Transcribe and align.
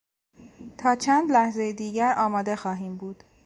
تا 0.77 0.95
چند 0.95 1.31
لحظهی 1.31 1.73
دیگر 1.73 2.15
آماده 2.17 2.55
خواهیم 2.55 2.95
بود. 2.97 3.23